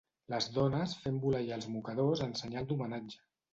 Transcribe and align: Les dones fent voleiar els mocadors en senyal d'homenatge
Les 0.33 0.45
dones 0.55 0.95
fent 1.01 1.19
voleiar 1.27 1.55
els 1.63 1.69
mocadors 1.77 2.25
en 2.29 2.35
senyal 2.43 2.69
d'homenatge 2.75 3.25